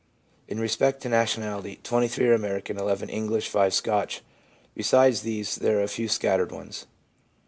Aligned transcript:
In 0.47 0.59
respect 0.59 1.03
to 1.03 1.09
nationality, 1.09 1.79
23 1.83 2.29
are 2.29 2.33
American, 2.33 2.79
11 2.79 3.07
English, 3.09 3.49
5 3.49 3.71
Scotch; 3.71 4.23
besides 4.73 5.21
these 5.21 5.57
there 5.57 5.79
a 5.79 5.87
few 5.87 6.07
scattered 6.07 6.51
ones. 6.51 6.87